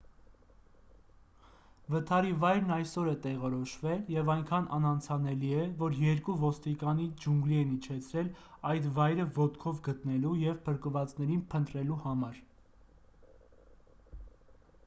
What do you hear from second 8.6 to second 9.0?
այդ